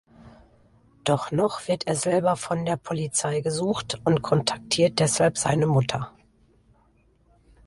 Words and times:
Doch 1.03 1.31
noch 1.31 1.67
wird 1.67 1.85
er 1.85 1.95
selber 1.95 2.35
von 2.35 2.65
der 2.65 2.75
Polizei 2.75 3.41
gesucht 3.41 4.01
und 4.03 4.23
kontaktiert 4.23 4.97
deshalb 4.97 5.37
seine 5.37 5.67
Mutter. 5.67 6.11